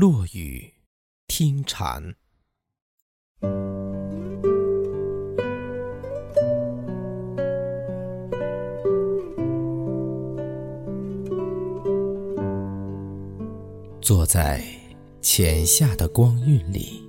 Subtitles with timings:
[0.00, 0.64] 落雨
[1.28, 2.02] 听蝉。
[14.00, 14.64] 坐在
[15.20, 17.06] 浅夏的光晕里，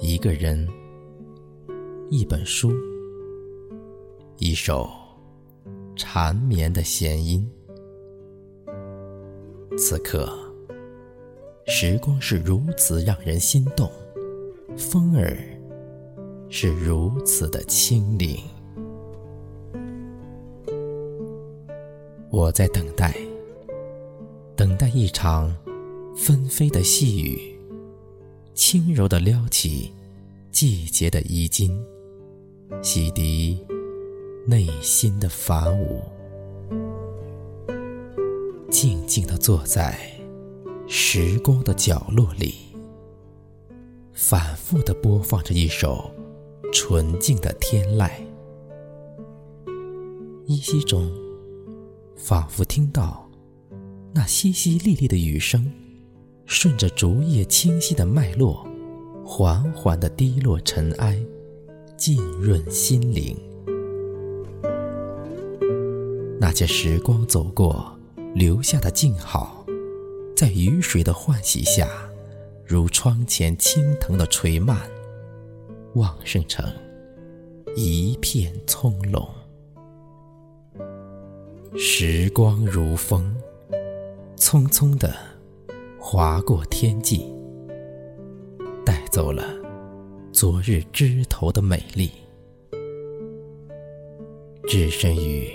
[0.00, 0.66] 一个人，
[2.08, 2.72] 一本书，
[4.38, 4.88] 一首
[5.94, 7.46] 缠绵的弦音。
[9.76, 10.26] 此刻，
[11.70, 13.90] 时光是如此让人心动，
[14.74, 15.36] 风儿
[16.48, 18.38] 是如此的清灵。
[22.30, 23.14] 我在等待。
[24.56, 25.54] 等待一场
[26.16, 27.38] 纷飞的细雨，
[28.54, 29.92] 轻柔的撩起
[30.50, 31.80] 季节的衣襟，
[32.82, 33.56] 洗涤
[34.46, 36.00] 内心的繁芜。
[38.68, 39.96] 静静的坐在
[40.90, 42.54] 时光的角落里，
[44.14, 46.10] 反复地播放着一首
[46.72, 48.10] 纯净的天籁，
[50.46, 51.12] 依稀中
[52.16, 53.28] 仿佛听到。
[54.14, 55.70] 那淅淅沥沥的雨声，
[56.46, 58.66] 顺着竹叶清晰的脉络，
[59.22, 61.22] 缓缓地滴落尘埃，
[61.98, 63.36] 浸润心灵。
[66.40, 67.94] 那些时光走过
[68.34, 69.57] 留下的静好，
[70.38, 71.88] 在雨水的唤洗下，
[72.64, 74.88] 如窗前青藤的垂蔓，
[75.94, 76.64] 旺盛成
[77.74, 79.28] 一片葱茏。
[81.76, 83.34] 时光如风。
[84.36, 85.12] 匆匆的
[85.98, 87.26] 划过天际，
[88.86, 89.44] 带走了
[90.32, 92.12] 昨日枝头的美丽。
[94.68, 95.50] 置身于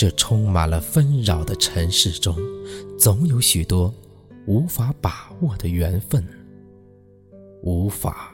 [0.00, 2.34] 这充满了纷扰的尘世中，
[2.98, 3.92] 总有许多
[4.46, 6.26] 无法把握的缘分，
[7.60, 8.32] 无法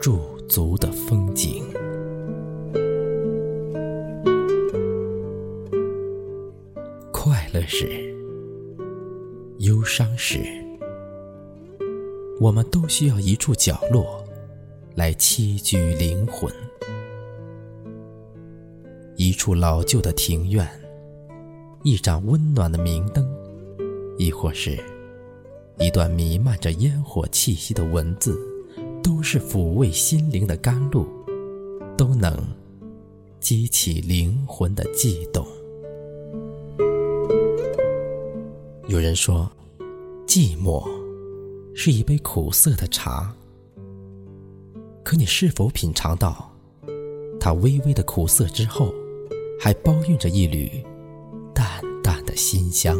[0.00, 0.18] 驻
[0.48, 1.62] 足的风景。
[7.12, 7.86] 快乐时。
[9.58, 10.40] 忧伤时，
[12.40, 14.24] 我们都需要一处角落
[14.94, 16.50] 来栖居灵魂。
[19.20, 20.64] 一处老旧的庭院，
[21.82, 23.28] 一盏温暖的明灯，
[24.16, 24.78] 亦或是
[25.80, 28.38] 一段弥漫着烟火气息的文字，
[29.02, 31.04] 都是抚慰心灵的甘露，
[31.96, 32.32] 都能
[33.40, 35.44] 激起灵魂的悸动。
[38.86, 39.50] 有人说，
[40.28, 40.88] 寂寞
[41.74, 43.34] 是一杯苦涩的茶。
[45.02, 46.52] 可你是否品尝到
[47.40, 48.94] 它微微的苦涩之后，
[49.58, 50.70] 还包蕴着一缕
[51.52, 51.66] 淡
[52.02, 52.96] 淡的馨香？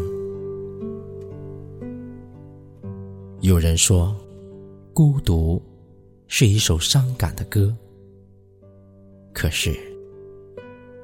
[3.40, 4.14] 有人说，
[4.92, 5.62] 孤独
[6.26, 7.72] 是一首伤感的歌。
[9.32, 9.76] 可是，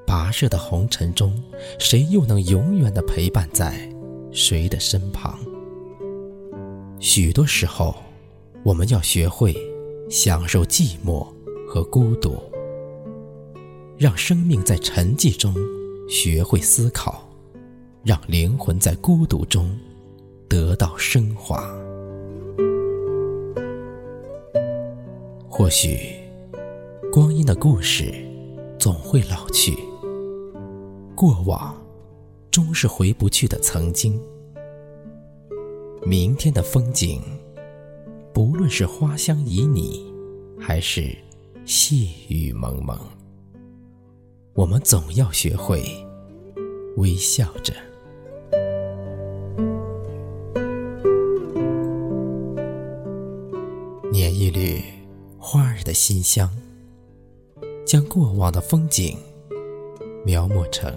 [0.05, 1.41] 跋涉的红尘中，
[1.79, 3.89] 谁又能永远的陪伴在？
[4.33, 5.39] 谁的身旁？
[6.99, 7.95] 许多时候，
[8.65, 9.55] 我们要学会
[10.11, 11.25] 享受寂寞
[11.69, 12.35] 和孤独，
[13.97, 15.55] 让生命在沉寂中
[16.09, 17.29] 学会思考，
[18.03, 19.71] 让灵魂在孤独中
[20.49, 21.63] 得到升华。
[25.49, 25.99] 或许，
[27.13, 28.13] 光阴的故事
[28.79, 29.77] 总会老去，
[31.15, 31.75] 过往。
[32.51, 34.17] 终是回不去的曾经。
[36.07, 37.21] 明天的风景，
[38.33, 40.01] 不论是花香旖旎，
[40.57, 41.17] 还是
[41.65, 42.97] 细雨蒙蒙，
[44.55, 45.83] 我们总要学会
[46.97, 47.75] 微笑着。
[54.13, 54.81] 捻一缕
[55.39, 56.49] 花儿的馨香，
[57.85, 59.19] 将过往的风景
[60.25, 60.97] 描摹成。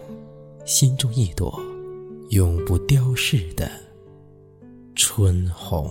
[0.64, 1.60] 心中一朵
[2.30, 3.72] 永不凋逝的
[4.96, 5.90] 春红。